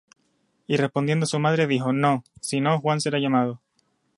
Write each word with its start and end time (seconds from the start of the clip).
Y 0.65 0.77
respondiendo 0.77 1.27
su 1.27 1.37
madre, 1.37 1.67
dijo: 1.67 1.93
No; 1.93 2.23
sino 2.39 2.79
Juan 2.79 2.99
será 3.01 3.19
llamado. 3.19 3.61